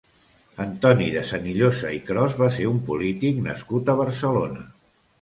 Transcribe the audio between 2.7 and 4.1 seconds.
un polític nascut a